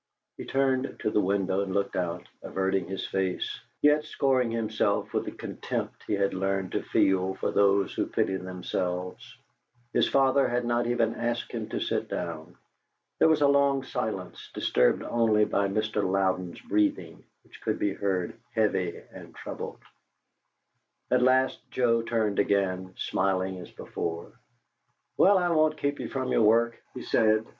He 0.35 0.45
turned 0.45 0.95
to 1.01 1.11
the 1.11 1.21
window 1.21 1.61
and 1.61 1.75
looked 1.75 1.95
out, 1.95 2.27
averting 2.41 2.87
his 2.87 3.05
face, 3.05 3.59
yet 3.83 4.03
scoring 4.03 4.49
himself 4.49 5.13
with 5.13 5.25
the 5.25 5.31
contempt 5.31 6.01
he 6.07 6.13
had 6.13 6.33
learned 6.33 6.71
to 6.71 6.81
feel 6.81 7.35
for 7.35 7.51
those 7.51 7.93
who 7.93 8.07
pity 8.07 8.35
themselves. 8.37 9.37
His 9.93 10.07
father 10.09 10.47
had 10.47 10.65
not 10.65 10.87
even 10.87 11.13
asked 11.13 11.51
him 11.51 11.69
to 11.69 11.79
sit 11.79 12.09
down. 12.09 12.55
There 13.19 13.27
was 13.27 13.41
a 13.41 13.47
long 13.47 13.83
silence, 13.83 14.49
disturbed 14.55 15.03
only 15.03 15.45
by 15.45 15.67
Mr. 15.67 15.97
Louden's 16.01 16.59
breathing, 16.61 17.23
which 17.43 17.61
could 17.61 17.77
be 17.77 17.93
heard, 17.93 18.33
heavy 18.55 18.99
and 19.13 19.35
troubled. 19.35 19.81
At 21.11 21.21
last 21.21 21.59
Joe 21.69 22.01
turned 22.01 22.39
again, 22.39 22.95
smiling 22.97 23.59
as 23.59 23.69
before. 23.69 24.31
"Well, 25.17 25.37
I 25.37 25.49
won't 25.49 25.77
keep 25.77 25.99
you 25.99 26.09
from 26.09 26.31
your 26.31 26.41
work," 26.41 26.81
he 26.95 27.03
said. 27.03 27.45